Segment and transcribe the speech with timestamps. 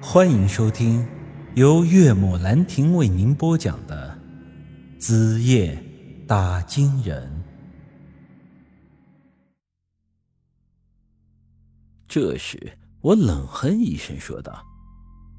[0.00, 1.06] 欢迎收听
[1.54, 4.16] 由岳母兰亭为您播讲的
[5.00, 5.82] 《子夜
[6.28, 7.26] 打金人》。
[12.06, 14.62] 这时，我冷哼一声说道：“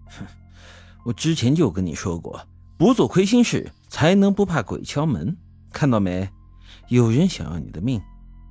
[0.10, 0.26] 哼，
[1.06, 2.48] 我之前就跟你说过，
[2.78, 5.38] 不做亏心事，才能不怕鬼敲门。
[5.72, 6.28] 看到没？
[6.88, 8.02] 有人想要你的命。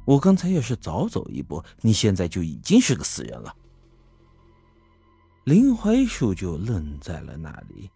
[0.06, 3.52] 我刚才要是早走一步，你现在就已经是个死人了。”
[5.46, 7.88] 林槐树就愣在了那里，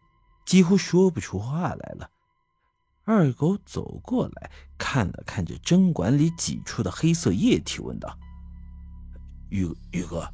[0.46, 2.08] 几乎说不出话来了。
[3.04, 4.48] 二狗走过来
[4.78, 8.16] 看了看这针管里挤出的黑色液体，问道
[9.50, 10.32] ：“宇宇哥，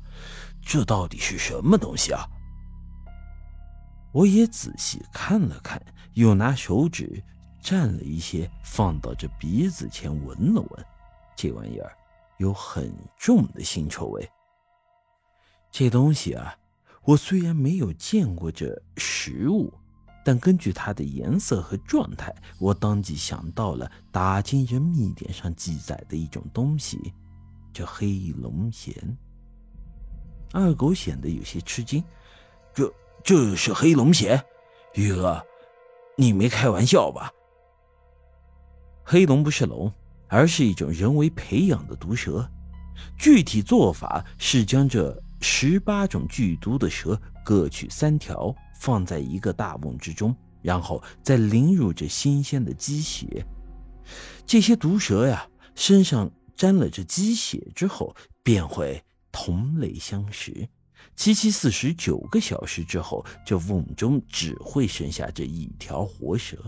[0.61, 2.23] 这到底是什么东西啊？”
[4.13, 7.25] 我也仔细看了看，又拿手指
[7.63, 10.87] 蘸了一些，放到这鼻子前闻了闻，
[11.35, 11.97] 这玩意儿
[12.37, 14.31] 有很重的腥臭味。
[15.71, 16.55] 这东西啊。
[17.07, 19.73] 我虽然没有见过这实物，
[20.25, 27.15] 但根据它的颜色和状态，我当即想到了打金人秘典上记载的一种东西，
[27.73, 28.93] 叫黑龙涎。
[30.53, 32.03] 二狗显得有些吃惊
[32.75, 34.43] ：“这这是黑龙涎？
[34.95, 35.41] 宇哥，
[36.17, 37.31] 你没开玩笑吧？”
[39.05, 39.93] 黑龙不是龙，
[40.27, 42.51] 而是一种人为培养的毒蛇，
[43.17, 45.23] 具体做法是将这。
[45.49, 53.47] 十八种剧毒的蛇各取三条，放在一个大瓮之中，然后再淋入这新鲜的鸡血。
[54.45, 60.69] 这些毒蛇呀，身上沾了这鸡血之后，便会同类相食。
[61.15, 66.59] 七七四十九个小时之后，这瓮中只会剩下这一条活蛇，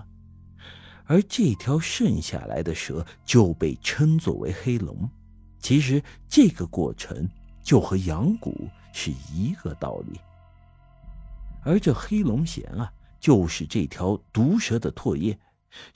[1.05, 5.11] 而这条剩下来的蛇就被称作为黑龙。
[5.59, 7.29] 其实这个过程。
[7.69, 10.19] 就和养蛊是一个道理，
[11.63, 15.39] 而这黑龙涎啊，就是这条毒蛇的唾液，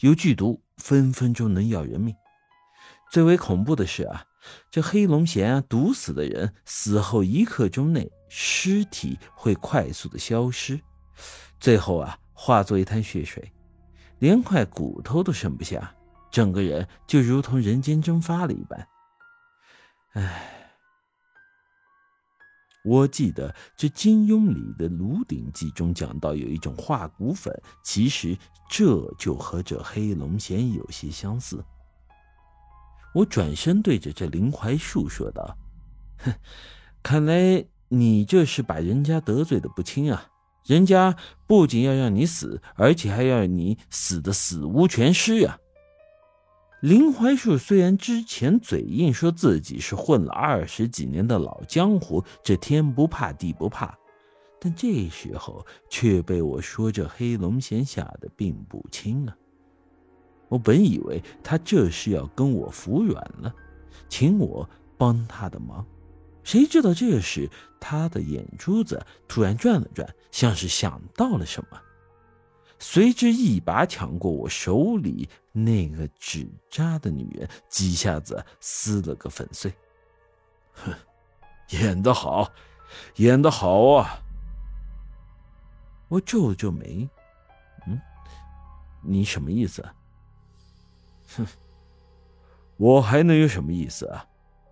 [0.01, 2.15] 有剧毒，分分钟能要人命。
[3.11, 4.23] 最为恐怖的是啊，
[4.71, 10.79] 这黑龙涎啊，毒死的人死后一刻钟内，尸体会快速的消失，
[11.59, 13.51] 最后啊，化作一滩血水，
[14.19, 15.95] 连块骨头都剩不下，
[16.31, 18.87] 整个人就如同人间蒸发了一般。
[20.13, 20.59] 唉。
[22.85, 27.55] 我记得这金庸里的《庐鼎记》中讲到有一种化骨粉，
[27.85, 28.37] 其实
[28.69, 31.65] 这就和这黑龙涎有些相似。
[33.15, 35.57] 我转身对着这林槐树说道
[36.25, 36.35] ：“哼，
[37.03, 40.27] 看来你这是把人家得罪的不轻啊！
[40.67, 41.17] 人家
[41.47, 45.59] 不仅要让你死，而且还要你死的死无全尸呀！”
[46.83, 53.97] 林槐树虽然之前嘴硬，说自己是混了二十几年的老江湖，这天不怕地不怕，
[54.59, 59.37] 但这时候却被我说这黑龙涎吓得并不轻啊！
[60.49, 63.55] 我本以为他这是要跟我服软了，
[64.09, 65.87] 请我帮他的忙，
[66.43, 67.49] 谁知道这时
[67.79, 71.81] 他的眼珠子突然转了转，像是想到了什么。
[72.81, 79.73] 随之一把抢过我手里那个纸扎的女人，几下子撕了个粉碎。
[80.73, 80.93] 哼，
[81.69, 82.51] 演得好，
[83.17, 84.19] 演得好啊！
[86.09, 87.09] 我皱了皱眉，
[87.87, 88.01] 嗯，
[89.03, 89.87] 你什么意思？
[91.37, 91.47] 哼，
[92.77, 94.27] 我还能有什么意思啊？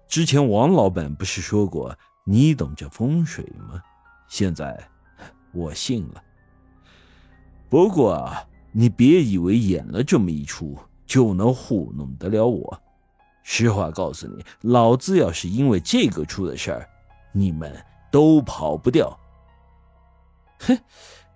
[0.09, 3.83] 之前王老板不是说过你懂这风水吗？
[4.29, 4.89] 现在
[5.53, 6.23] 我信了。
[7.69, 12.82] 不过啊，你别以为演了这么一出就能糊弄得了我。
[13.42, 16.88] 实话告诉你，老子要是因为这个出的事儿，
[17.32, 17.75] 你们
[18.12, 19.19] 都跑不掉。
[20.60, 20.78] 哼，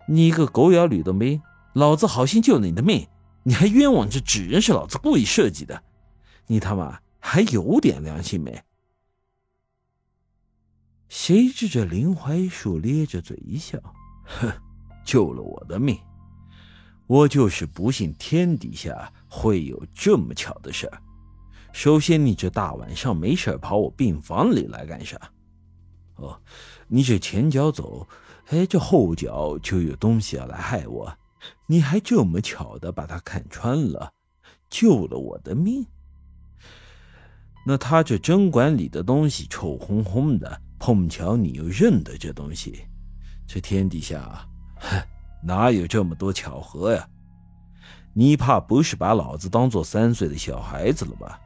[0.06, 1.40] 你个狗咬吕洞宾，
[1.72, 3.08] 老子好心救了你的命，
[3.42, 5.82] 你还冤枉这纸人是老子故意设计的，
[6.46, 8.62] 你他妈还有点良心没？
[11.08, 13.78] 谁知这林怀树咧着嘴一笑，
[14.24, 14.52] 哼，
[15.04, 15.98] 救了我的命。
[17.06, 21.02] 我就是不信天底下会有这么巧的事儿。
[21.72, 25.18] 首先，你这大晚上没事跑我病房里来干啥？
[26.16, 26.40] 哦，
[26.86, 28.06] 你这前脚走，
[28.46, 31.12] 哎，这后脚就有东西要来害我，
[31.66, 34.12] 你还这么巧的把他看穿了，
[34.70, 35.84] 救了我的命。
[37.66, 42.84] 那他这针管里的东西臭烘烘的，碰巧你又认得这东西，
[43.48, 44.48] 这天底下，
[45.44, 47.06] 哪有这么多巧合呀？
[48.16, 51.40] 你怕不是把老子当做三岁的小孩子了吧？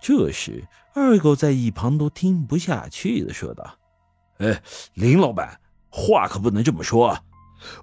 [0.00, 3.64] 这时，二狗在一旁都听不下去的说道
[4.38, 4.60] ：“哎，
[4.94, 5.60] 林老板，
[5.90, 7.22] 话可不能这么说啊！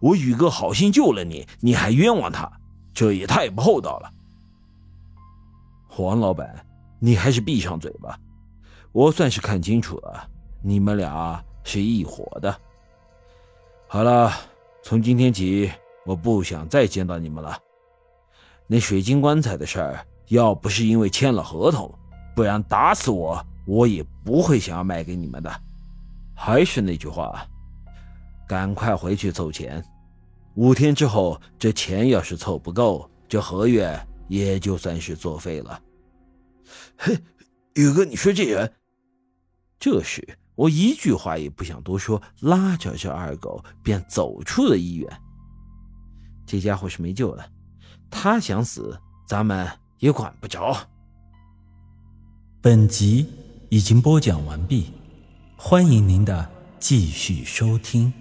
[0.02, 2.52] 我宇哥好心救了你，你还冤枉他，
[2.94, 4.12] 这也太不厚道了。
[5.88, 6.66] 黄老板，
[7.00, 8.20] 你还是闭上嘴吧。
[8.92, 10.28] 我算是看清楚了，
[10.62, 12.60] 你们俩是一伙的。
[13.92, 14.32] 好了，
[14.84, 15.68] 从今天起，
[16.06, 17.58] 我不想再见到你们了。
[18.68, 21.92] 那水晶棺材的事儿，要不是因为签了合同，
[22.36, 25.52] 不然打死我，我也不会想要卖给你们的。
[26.36, 27.44] 还是那句话，
[28.48, 29.84] 赶快回去凑钱。
[30.54, 35.82] 五天之后，这钱要是凑不够，这合约也就算是作废了。
[36.96, 37.18] 嘿，
[37.74, 38.72] 宇哥，你说这人……
[39.80, 45.10] 这时，我一句话也不想多说，拉着这二狗便走出了医院。
[46.46, 47.50] 这家伙是没救了，
[48.12, 49.66] 他想死，咱们
[50.00, 50.76] 也管不着。
[52.60, 53.26] 本集
[53.70, 54.92] 已经播讲完毕，
[55.56, 58.12] 欢迎您的继续收听。